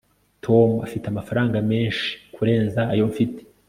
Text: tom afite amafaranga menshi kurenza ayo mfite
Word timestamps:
tom 0.45 0.69
afite 0.85 1.05
amafaranga 1.09 1.57
menshi 1.71 2.09
kurenza 2.33 2.81
ayo 2.93 3.03
mfite 3.11 3.41